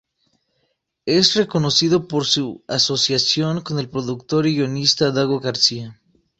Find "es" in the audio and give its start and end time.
1.05-1.35